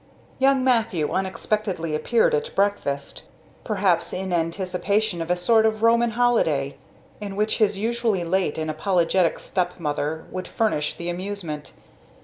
[0.39, 3.21] Young Mathew unexpectedly appeared at breakfast,
[3.63, 6.75] perhaps in anticipation of a sort of Roman holiday
[7.19, 11.73] in which his usually late and apologetic stepmother would furnish the amusement.